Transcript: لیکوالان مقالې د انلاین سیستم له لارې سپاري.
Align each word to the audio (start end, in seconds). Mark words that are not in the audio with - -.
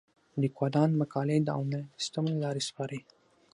لیکوالان 0.41 0.89
مقالې 1.01 1.37
د 1.43 1.49
انلاین 1.59 1.87
سیستم 1.99 2.23
له 2.31 2.37
لارې 2.43 2.61
سپاري. 2.69 2.99